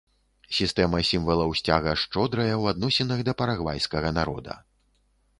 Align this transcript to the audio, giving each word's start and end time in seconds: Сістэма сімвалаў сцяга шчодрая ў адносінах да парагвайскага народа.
Сістэма 0.59 0.99
сімвалаў 1.09 1.51
сцяга 1.59 1.91
шчодрая 2.03 2.47
ў 2.61 2.71
адносінах 2.71 3.19
да 3.27 3.35
парагвайскага 3.41 4.09
народа. 4.19 4.57